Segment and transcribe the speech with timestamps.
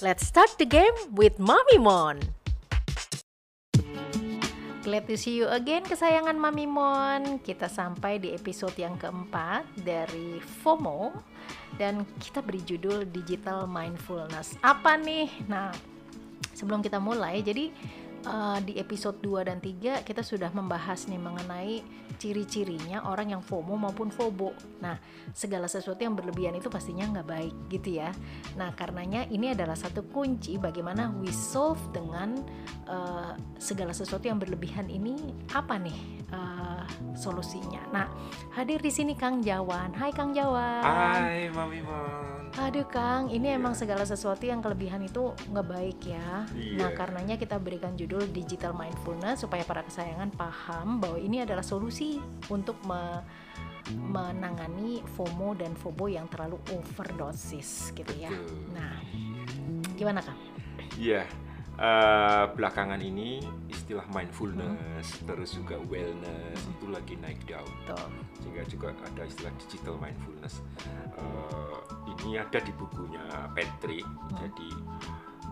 [0.00, 2.24] Let's start the game with Mami Mon.
[4.80, 7.36] Glad to see you again kesayangan Mami Mon.
[7.44, 11.12] Kita sampai di episode yang keempat dari FOMO
[11.76, 14.56] dan kita beri judul Digital Mindfulness.
[14.64, 15.28] Apa nih?
[15.52, 15.68] Nah,
[16.56, 17.68] sebelum kita mulai, jadi
[18.26, 21.74] uh, di episode 2 dan 3 kita sudah membahas nih mengenai
[22.20, 24.52] ciri-cirinya orang yang FOMO maupun FOBO.
[24.84, 25.00] Nah,
[25.32, 28.12] segala sesuatu yang berlebihan itu pastinya nggak baik gitu ya.
[28.60, 32.36] Nah, karenanya ini adalah satu kunci bagaimana we solve dengan
[32.84, 35.16] uh, segala sesuatu yang berlebihan ini
[35.56, 35.98] apa nih
[36.28, 36.59] uh,
[37.12, 37.80] solusinya.
[37.90, 38.06] Nah,
[38.54, 39.92] hadir di sini Kang Jawan.
[39.94, 40.82] Hai Kang Jawan.
[40.82, 42.40] Hai Mami Mon.
[42.50, 46.44] Aduh Kang, ini emang segala sesuatu yang kelebihan itu nggak baik ya.
[46.50, 46.82] Iya.
[46.82, 52.18] Nah karenanya kita berikan judul Digital Mindfulness supaya para kesayangan paham bahwa ini adalah solusi
[52.50, 53.22] untuk me-
[53.90, 58.30] menangani FOMO dan FOBO yang terlalu overdosis gitu ya.
[58.30, 58.74] Betul.
[58.74, 58.94] Nah,
[59.94, 60.38] gimana Kang?
[60.98, 61.24] Iya.
[61.80, 63.40] eh, belakangan ini
[63.90, 67.66] istilah mindfulness terus juga wellness itu lagi naik daun.
[68.38, 70.62] Sehingga juga ada istilah digital mindfulness.
[71.18, 74.06] Eh, ini ada di bukunya Patrick.
[74.38, 74.70] Jadi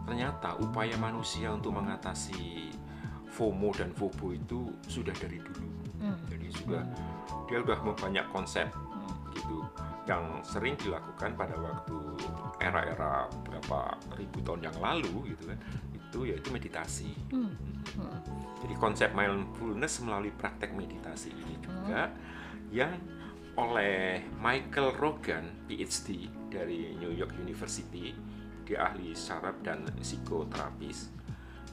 [0.07, 2.71] ternyata upaya manusia untuk mengatasi
[3.35, 5.67] FOMO dan FOBO itu sudah dari dulu.
[5.99, 6.15] Hmm.
[6.31, 6.83] jadi sudah
[7.51, 9.35] dia sudah banyak konsep Hmm.
[9.35, 9.67] gitu
[10.07, 11.99] yang sering dilakukan pada waktu
[12.63, 15.59] era-era berapa ribu tahun yang lalu gitu kan
[16.09, 17.53] itu yaitu meditasi Hmm.
[17.95, 18.19] Hmm.
[18.59, 22.09] jadi konsep mindfulness melalui praktek meditasi ini juga
[22.69, 22.97] yang
[23.55, 28.15] oleh Michael Rogan PhD dari New York University
[28.63, 31.11] dia ahli saraf dan psikoterapis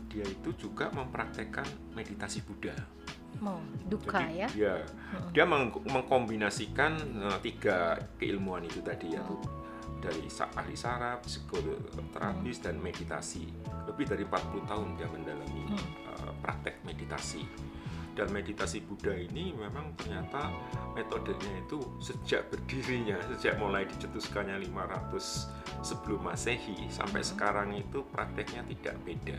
[0.08, 2.76] dia itu juga mempraktekkan meditasi Buddha
[3.36, 4.48] Mau duka jadi ya?
[4.50, 4.74] dia
[5.30, 6.96] dia meng- mengkombinasikan
[7.28, 9.36] eh, tiga keilmuan itu tadi yaitu
[10.02, 13.48] dari ahli saraf, psikoterapis dan meditasi.
[13.86, 17.44] Lebih dari 40 tahun dia mendalami eh, praktek meditasi.
[18.16, 20.48] Dan meditasi Buddha ini memang ternyata
[20.96, 28.96] metodenya itu sejak berdirinya, sejak mulai dicetuskannya 500 sebelum Masehi sampai sekarang itu prakteknya tidak
[29.04, 29.36] beda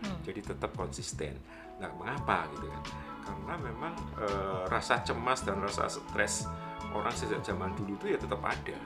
[0.00, 0.16] Hmm.
[0.24, 1.36] jadi tetap konsisten.
[1.76, 2.82] Nah, mengapa gitu kan?
[3.20, 6.48] Karena memang eh, rasa cemas dan rasa stres
[6.96, 8.78] orang sejak zaman dulu itu ya tetap ada.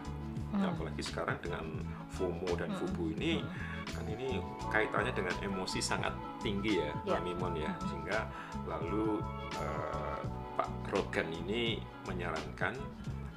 [0.54, 0.70] Hmm.
[0.70, 1.66] apalagi sekarang dengan
[2.14, 3.42] FOMO dan FOBO ini
[3.90, 4.38] kan ini
[4.70, 6.90] kaitannya dengan emosi sangat tinggi ya.
[7.04, 7.70] Pak Mimon ya.
[7.82, 8.30] Sehingga
[8.64, 9.18] lalu
[9.58, 10.20] eh,
[10.54, 12.74] Pak Rogan ini menyarankan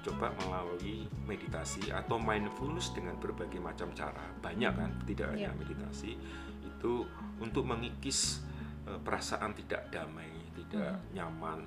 [0.05, 4.23] coba melalui meditasi atau mindfulness dengan berbagai macam cara.
[4.39, 5.57] Banyak kan, tidak hanya Ya.
[5.57, 6.15] meditasi
[6.63, 6.93] itu
[7.41, 8.39] untuk mengikis
[8.87, 11.65] eh, perasaan tidak damai, tidak nyaman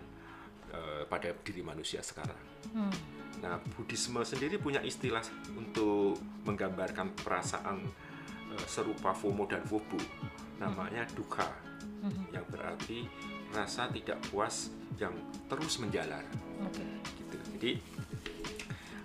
[1.10, 2.38] eh, pada diri manusia sekarang.
[2.70, 2.94] Hmm.
[3.42, 5.24] Nah, Buddhisme sendiri punya istilah
[5.58, 6.14] untuk
[6.46, 7.82] menggambarkan perasaan
[8.54, 9.98] eh, serupa FOMO dan FOBO.
[10.62, 11.50] Namanya dukkha,
[12.00, 12.32] Hmm.
[12.32, 13.04] yang berarti
[13.52, 15.12] rasa tidak puas yang
[15.52, 16.24] terus menjalar.
[16.64, 16.80] Oke.
[17.16, 17.36] Gitu.
[17.56, 17.72] Jadi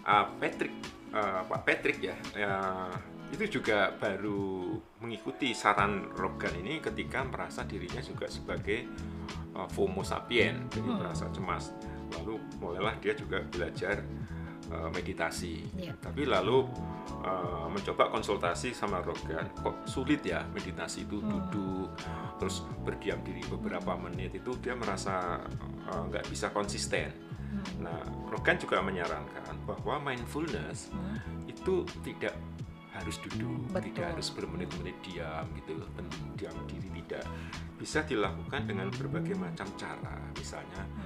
[0.07, 0.75] uh, Patrick,
[1.11, 2.87] uh, Pak Patrick ya, ya,
[3.35, 8.87] itu juga baru mengikuti saran Rogan ini ketika merasa dirinya juga sebagai
[9.55, 10.99] uh, FOMO sapien, jadi Hmm.
[11.03, 11.75] merasa cemas.
[12.13, 14.01] Lalu mulailah dia juga belajar
[14.69, 15.65] uh, meditasi.
[15.75, 15.93] Iya.
[15.97, 16.65] Tapi lalu
[17.21, 21.29] uh, mencoba konsultasi sama Rogan, kok sulit ya meditasi itu Hmm.
[21.31, 21.89] duduk
[22.35, 25.39] terus berdiam diri beberapa menit itu dia merasa
[25.89, 27.09] uh, nggak bisa konsisten.
[27.79, 31.47] Nah, Rogan juga menyarankan bahwa mindfulness Hmm.
[31.47, 32.35] itu tidak
[32.95, 33.91] harus duduk, Betul.
[33.91, 35.83] tidak harus bermenit-menit diam gitu,
[36.39, 37.27] diam diri tidak
[37.75, 41.04] bisa dilakukan dengan berbagai macam cara, misalnya me-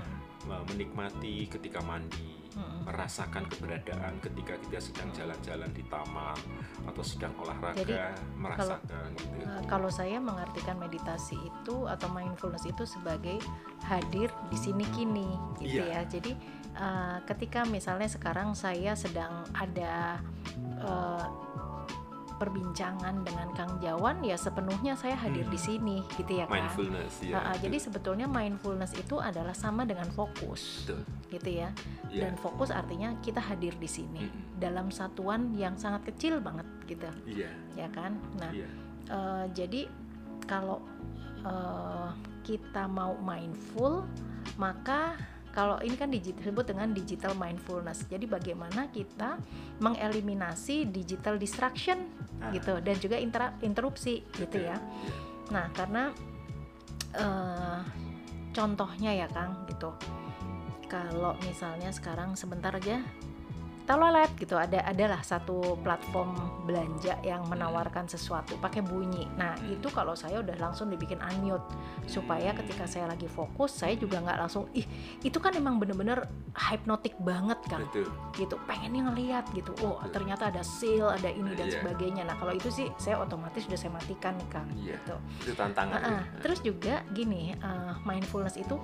[0.66, 2.82] menikmati ketika mandi, Hmm.
[2.82, 6.34] merasakan keberadaan ketika kita sedang jalan-jalan di taman
[6.82, 7.94] atau sedang olahraga, Jadi,
[8.36, 9.46] merasakan gitu.
[9.46, 13.38] Uh, kalau saya mengartikan meditasi itu atau mindfulness itu sebagai
[13.86, 15.30] hadir di sini kini
[15.62, 16.10] gitu ya Iya.
[16.10, 16.32] jadi
[16.74, 20.18] uh, ketika misalnya sekarang saya sedang ada
[20.82, 21.26] uh,
[22.40, 27.36] perbincangan dengan Kang Jawan ya sepenuhnya saya hadir di sini gitu ya kan Mindfulness ya.
[27.36, 27.68] Uh, uh, itu.
[27.68, 31.04] jadi sebetulnya mindfulness itu adalah sama dengan fokus Betul.
[31.30, 31.70] gitu ya
[32.10, 32.26] Iya.
[32.26, 34.58] dan fokus artinya kita hadir di sini Mm-mm.
[34.58, 38.66] dalam satuan yang sangat kecil banget gitu Iya, ya kan nah iya.
[39.10, 39.90] Eh, jadi
[40.46, 40.82] kalau
[41.42, 42.10] eh,
[42.46, 44.06] kita mau mindful
[44.58, 45.18] maka
[45.50, 48.06] kalau ini kan disebut dengan digital mindfulness.
[48.06, 49.42] Jadi bagaimana kita
[49.82, 52.06] mengeliminasi digital distraction
[52.40, 52.54] Ah.
[52.54, 54.80] gitu dan juga intera- interupsi gitu ya.
[55.52, 56.14] Nah karena
[57.10, 57.80] eh,
[58.54, 59.90] contohnya ya Kang gitu.
[60.90, 63.02] Kalau misalnya sekarang sebentar aja
[63.90, 69.74] telolet gitu ada adalah satu platform belanja yang menawarkan sesuatu pakai bunyi nah Hmm.
[69.74, 71.66] itu kalau saya udah langsung dibikin unmute
[72.06, 74.86] supaya ketika saya lagi fokus saya juga nggak langsung ih
[75.20, 76.22] itu kan emang bener-bener
[76.54, 78.06] hypnotic banget kan betul
[78.36, 80.14] gitu pengennya ngeliat gitu oh Betul.
[80.14, 81.82] ternyata ada sale ada ini dan Iya.
[81.82, 84.94] sebagainya nah kalau itu sih saya otomatis sudah saya matikan nih kang Iya.
[84.96, 86.22] gitu itu tantangan Heeh.
[86.22, 86.40] ya.
[86.40, 88.78] terus juga gini eh, mindfulness itu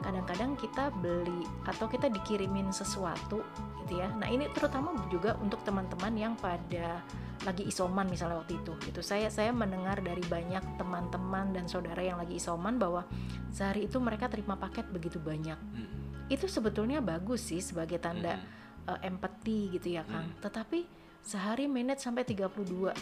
[0.00, 3.46] kadang-kadang kita beli atau kita dikirimin sesuatu
[3.84, 7.02] gitu ya nah ini terutama juga untuk teman-teman yang pada
[7.46, 9.00] lagi isoman misalnya waktu itu gitu.
[9.00, 13.06] Saya saya mendengar dari banyak teman-teman dan saudara yang lagi isoman bahwa
[13.54, 15.56] sehari itu mereka terima paket begitu banyak.
[15.56, 20.28] Mm, itu sebetulnya bagus sih sebagai tanda mm, eh, empati gitu ya Kang.
[20.28, 20.38] Hmm.
[20.42, 20.80] Tetapi
[21.22, 22.94] sehari manage sampai 32 eh,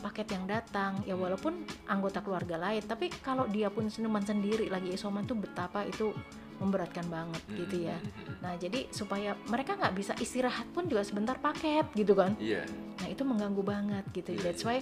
[0.00, 4.96] paket yang datang ya walaupun anggota keluarga lain, tapi kalau dia pun senuman sendiri lagi
[4.96, 6.16] isoman tuh betapa itu
[6.58, 7.96] memberatkan banget mm, gitu ya.
[7.98, 8.36] mm, mm, mm.
[8.42, 12.34] Nah jadi supaya mereka nggak bisa istirahat pun juga sebentar paket gitu kan.
[12.38, 12.66] iya
[12.98, 14.34] Nah itu mengganggu banget gitu.
[14.34, 14.78] Iya, That's iya, why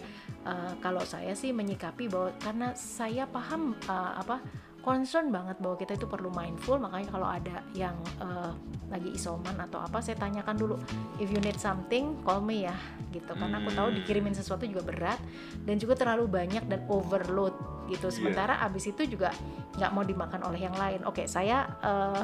[0.48, 4.40] uh, kalau saya sih menyikapi bahwa karena saya paham uh, apa
[4.86, 8.54] concern banget bahwa kita itu perlu mindful makanya kalau ada yang uh,
[8.86, 10.78] lagi isoman atau apa saya tanyakan dulu
[11.18, 12.76] if you need something call me ya
[13.10, 13.98] gitu karena aku tahu Hmm.
[13.98, 15.18] dikirimin sesuatu juga berat
[15.66, 17.50] dan juga terlalu banyak dan overload
[17.90, 18.14] gitu Iya.
[18.14, 19.34] sementara abis itu juga
[19.74, 22.22] nggak mau dimakan oleh yang lain oke saya uh,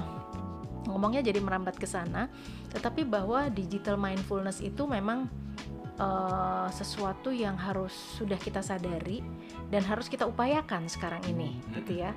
[0.86, 2.30] ngomongnya jadi merambat ke sana
[2.70, 5.26] tetapi bahwa digital mindfulness itu memang
[6.02, 9.22] eh, sesuatu yang harus sudah kita sadari
[9.70, 12.10] dan harus kita upayakan sekarang ini gitu ya.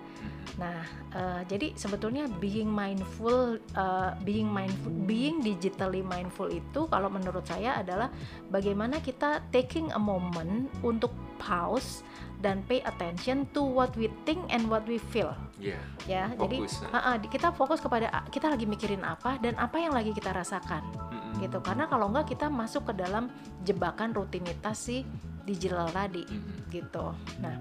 [0.57, 0.81] Nah
[1.13, 7.77] eh, jadi sebetulnya being mindful eh, being mindful being digitally mindful itu kalau menurut saya
[7.77, 8.09] adalah
[8.49, 12.01] bagaimana kita taking a moment untuk pause
[12.39, 15.33] dan pay attention to what we think and what we feel.
[15.57, 16.89] Iya ya jadi fokus nah.
[16.93, 20.83] Ha-ha, di- kita fokus kepada kita lagi mikirin apa dan apa yang lagi kita rasakan.
[20.83, 21.59] Mm, mm, gitu.
[21.59, 23.31] Karena kalau enggak kita masuk ke dalam
[23.65, 25.03] jebakan rutinitas si
[25.45, 26.59] digital tadi mm, mm.
[26.73, 27.05] gitu.
[27.39, 27.55] Nah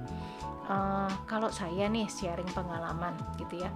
[0.66, 3.70] eh, kalau saya nih sharing pengalaman gitu ya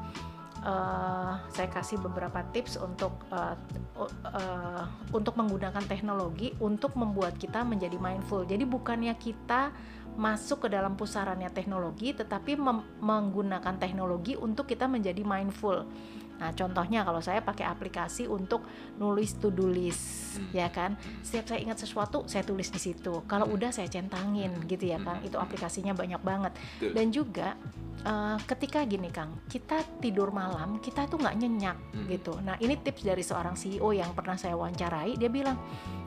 [0.65, 3.55] eh, saya kasih beberapa tips untuk eh,
[4.01, 8.49] u- eh, untuk menggunakan teknologi untuk membuat kita menjadi mindful.
[8.49, 9.71] Jadi bukannya kita
[10.19, 12.59] masuk ke dalam pusarannya teknologi tetapi
[12.99, 15.87] menggunakan teknologi untuk kita menjadi mindful
[16.39, 18.63] Nah, contohnya kalau saya pakai aplikasi untuk
[18.97, 20.55] nulis to-do list, Hmm.
[20.55, 20.95] ya kan.
[21.21, 23.27] Setiap saya ingat sesuatu, saya tulis di situ.
[23.27, 25.19] Kalau udah saya centangin, gitu ya, Kang.
[25.21, 26.53] Itu aplikasinya banyak banget.
[26.79, 26.93] Betul.
[26.95, 27.49] Dan juga
[27.99, 32.07] eh, ketika gini, Kang, kita tidur malam, kita tuh nggak nyenyak, Hmm.
[32.07, 32.31] gitu.
[32.39, 35.19] Nah, ini tips dari seorang CEO yang pernah saya wawancarai.
[35.19, 35.59] Dia bilang,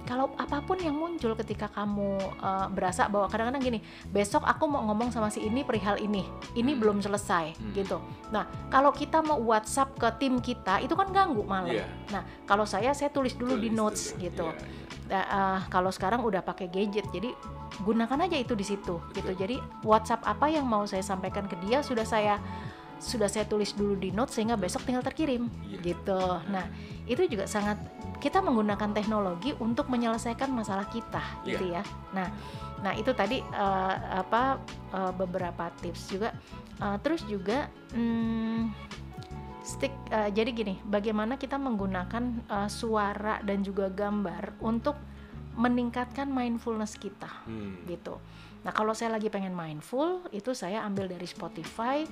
[0.04, 4.82] kalau apa pun yang muncul ketika kamu eh, berasa bahwa kadang-kadang gini, besok aku mau
[4.86, 6.80] ngomong sama si ini perihal ini, ini Hmm.
[6.80, 7.72] belum selesai, Hmm.
[7.74, 7.98] gitu.
[8.30, 11.72] Nah, kalau kita mau WhatsApp ke tim kita, itu kan ganggu malam.
[11.72, 11.86] Iya.
[12.10, 14.22] Nah, kalau saya saya tulis dulu di Tulis notes dulu.
[14.24, 14.48] gitu.
[14.48, 14.90] Iya, iya.
[15.12, 17.36] Nah, eh, kalau sekarang udah pakai gadget, jadi
[17.82, 19.32] gunakan aja itu di situ gitu.
[19.32, 22.38] Jadi WhatsApp apa yang mau saya sampaikan ke dia sudah saya
[23.02, 25.82] sudah saya tulis dulu di notes sehingga besok tinggal terkirim Iya.
[25.82, 26.22] gitu.
[26.54, 26.70] Nah,
[27.10, 27.82] itu juga sangat
[28.22, 31.82] kita menggunakan teknologi untuk menyelesaikan masalah kita gitu ya.
[32.14, 32.30] Nah,
[32.80, 34.62] nah itu tadi eh, apa
[34.94, 36.30] eh, beberapa tips juga.
[36.78, 37.66] Eh, terus juga
[37.98, 38.70] hmm,
[39.66, 44.94] stick eh, jadi gini, bagaimana kita menggunakan eh, suara dan juga gambar untuk
[45.52, 47.82] meningkatkan mindfulness kita Hmm.
[47.90, 48.22] gitu.
[48.62, 52.06] Nah kalau saya lagi pengen mindful itu saya ambil dari Spotify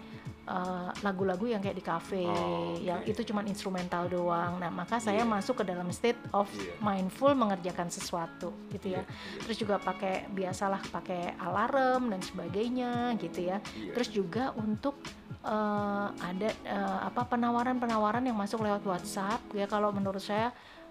[0.44, 2.82] eh, lagu-lagu yang kayak di cafe Oh, oke.
[2.82, 4.58] yang itu cuman instrumental doang.
[4.58, 5.29] Nah maka saya Iya.
[5.29, 6.74] masuk ke dalam state of Iya.
[6.79, 9.01] mindful mengerjakan sesuatu gitu ya.
[9.01, 13.62] Iya, iya, Terus juga pakai biasalah pakai alarm dan sebagainya gitu ya.
[13.75, 13.94] iya.
[13.94, 14.98] Terus juga untuk
[15.39, 20.50] eh, ada eh, apa penawaran-penawaran yang masuk lewat WhatsApp ya kalau menurut saya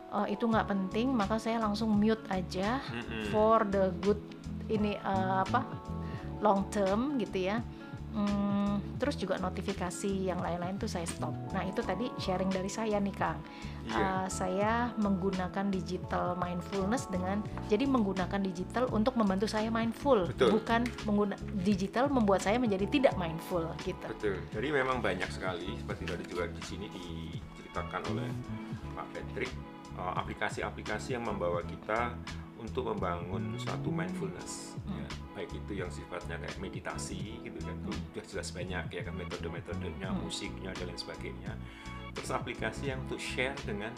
[0.08, 3.28] eh, itu nggak penting maka saya langsung mute aja Mm-mm.
[3.28, 4.22] for the good
[4.68, 5.64] ini eh, apa
[6.40, 7.60] long term gitu ya.
[8.08, 11.36] Hmm, terus juga notifikasi yang lain-lain tuh saya stop.
[11.52, 13.36] Nah itu tadi sharing dari saya nih Kang.
[13.84, 13.94] Iya.
[13.94, 20.56] Uh, saya menggunakan digital mindfulness dengan jadi menggunakan digital untuk membantu saya mindful, Betul.
[20.56, 24.06] bukan mengguna digital membuat saya menjadi tidak mindful gitu.
[24.08, 24.40] Betul.
[24.56, 28.28] Jadi memang banyak sekali seperti tadi juga di sini diceritakan oleh
[28.96, 29.52] Pak Patrick
[30.00, 32.16] eh, aplikasi-aplikasi yang membawa kita
[32.58, 34.98] untuk membangun suatu mindfulness Hmm.
[34.98, 35.08] ya.
[35.34, 40.08] baik itu yang sifatnya kayak meditasi gitu kan itu sudah jelas banyak ya kan metode-metodenya
[40.10, 40.20] Hmm.
[40.20, 41.52] musiknya dan lain sebagainya
[42.10, 43.94] terus aplikasi yang untuk share dengan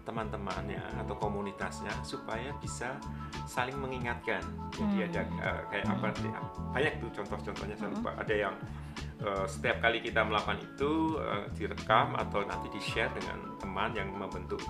[0.00, 2.96] teman-temannya atau komunitasnya supaya bisa
[3.46, 5.06] saling mengingatkan jadi Hmm.
[5.06, 6.06] ada eh, kayak apa
[6.72, 7.96] banyak tuh contoh-contohnya saya Hmm.
[8.00, 8.54] lupa ada yang
[9.20, 14.08] eh, setiap kali kita melakukan itu eh, direkam atau nanti di share dengan teman yang
[14.12, 14.60] membentuk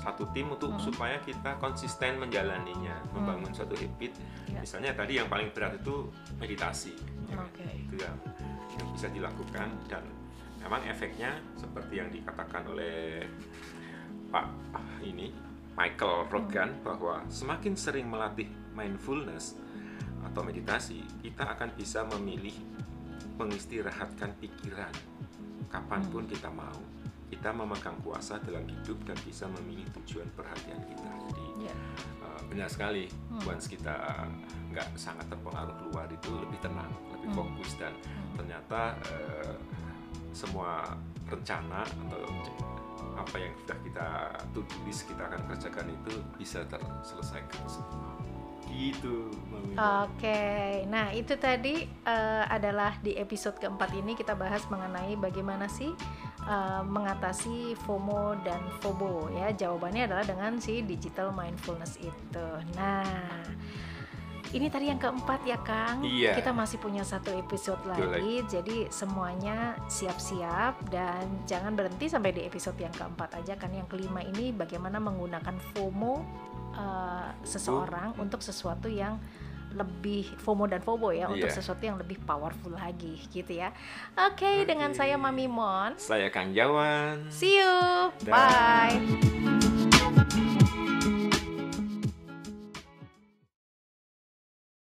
[0.00, 0.80] satu tim untuk Hmm.
[0.80, 4.16] supaya kita konsisten menjalaninya, membangun suatu habit.
[4.48, 4.64] Ya.
[4.64, 6.08] Misalnya tadi yang paling berat itu
[6.40, 6.96] meditasi,
[7.28, 7.46] ya kan?
[7.46, 7.64] Oke.
[7.68, 8.16] itu yang
[8.80, 10.02] yang bisa dilakukan dan
[10.62, 13.26] memang efeknya seperti yang dikatakan oleh
[14.30, 15.34] Pak ah, ini
[15.74, 19.58] Michael Rogan bahwa semakin sering melatih mindfulness
[20.20, 22.52] atau meditasi, kita akan bisa memilih
[23.40, 24.92] mengistirahatkan pikiran
[25.72, 26.76] kapan pun kita mau.
[27.30, 31.10] Kita memegang kuasa dalam hidup dan bisa memilih tujuan perhatian kita.
[31.30, 31.74] Jadi Ya.
[32.20, 33.48] uh, benar sekali, Hmm.
[33.48, 34.26] once kita
[34.74, 37.38] nggak sangat terpengaruh keluar itu lebih tenang, lebih Hmm.
[37.38, 37.94] fokus dan
[38.34, 39.54] ternyata uh,
[40.34, 40.82] semua
[41.30, 42.26] rencana atau
[43.14, 44.06] apa yang sudah kita
[44.50, 48.10] tulis kita akan kerjakan itu bisa terselesaikan semua.
[48.68, 49.30] Gitu.
[49.80, 55.94] Oke, nah itu tadi eh, adalah di episode keempat ini kita bahas mengenai bagaimana sih
[56.44, 59.54] eh, mengatasi FOMO dan FOBO ya.
[59.54, 62.48] Jawabannya adalah dengan si digital mindfulness itu.
[62.76, 63.06] Nah,
[64.50, 66.02] ini tadi yang keempat ya Kang.
[66.02, 66.34] Iya.
[66.34, 72.42] Kita masih punya satu episode Betul, lagi, jadi semuanya siap-siap dan jangan berhenti sampai di
[72.42, 73.70] episode yang keempat aja kan.
[73.70, 76.14] Yang kelima ini bagaimana menggunakan FOMO
[76.74, 79.18] eh, seseorang untuk sesuatu yang
[79.70, 81.54] lebih FOMO dan FOBO ya untuk Iya.
[81.54, 83.70] sesuatu yang lebih powerful lagi gitu ya.
[84.18, 84.98] Oke, dengan Oke.
[84.98, 85.94] saya Mami Mon.
[85.94, 87.30] Saya Kang Jawan.
[87.30, 88.10] See you.
[88.26, 89.89] Bye.